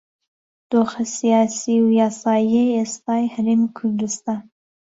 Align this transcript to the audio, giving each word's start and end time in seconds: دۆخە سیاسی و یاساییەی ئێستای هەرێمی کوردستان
دۆخە 0.69 1.03
سیاسی 1.17 1.75
و 1.85 1.87
یاساییەی 2.01 2.75
ئێستای 2.77 3.31
هەرێمی 3.35 3.73
کوردستان 3.77 4.39